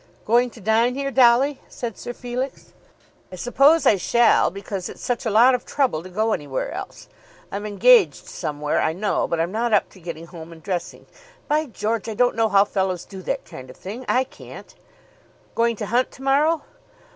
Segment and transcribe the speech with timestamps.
[0.25, 2.73] "Going to dine here, Dolly?" said Sir Felix.
[3.31, 7.07] "I suppose I shall, because it's such a lot of trouble to go anywhere else.
[7.51, 11.05] I'm engaged somewhere, I know; but I'm not up to getting home and dressing.
[11.47, 12.09] By George!
[12.09, 14.03] I don't know how fellows do that kind of thing.
[14.07, 14.73] I can't."
[15.53, 16.63] "Going to hunt to morrow?"